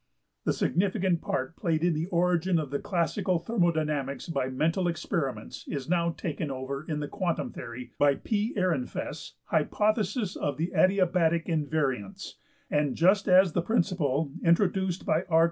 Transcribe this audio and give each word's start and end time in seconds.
The 0.45 0.53
significant 0.53 1.21
part 1.21 1.55
played 1.55 1.83
in 1.83 1.93
the 1.93 2.07
origin 2.07 2.57
of 2.57 2.71
the 2.71 2.79
classical 2.79 3.37
thermodynamics 3.37 4.29
by 4.29 4.49
mental 4.49 4.87
experiments 4.87 5.63
is 5.67 5.87
now 5.87 6.09
taken 6.09 6.49
over 6.49 6.83
in 6.89 7.01
the 7.01 7.07
quantum 7.07 7.51
theory 7.51 7.91
by 7.99 8.15
P.~Ehrenfest's 8.15 9.35
hypothesis 9.43 10.35
of 10.35 10.57
the 10.57 10.73
adiabatic 10.75 11.45
invariance(41); 11.45 12.33
and 12.71 12.95
just 12.95 13.27
as 13.27 13.53
the 13.53 13.61
principle 13.61 14.31
introduced 14.43 15.05
by 15.05 15.21
R. 15.29 15.39